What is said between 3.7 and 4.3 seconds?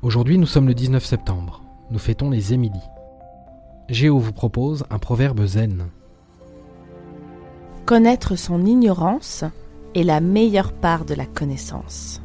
Géo